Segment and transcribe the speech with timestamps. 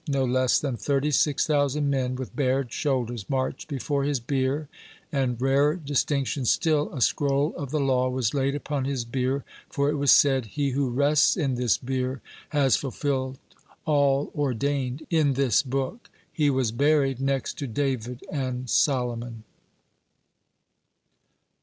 [0.07, 4.67] No less than thirty six thousand men with bared shoulders marched before his bier,
[5.11, 9.91] and, rarer distinction still, a scroll of the law was laid upon his bier, for
[9.91, 12.19] it was said: "He who rests in this bier,
[12.49, 13.37] has fulfilled
[13.85, 19.43] all ordained in this book." (91) He was buried next to David and Solomon.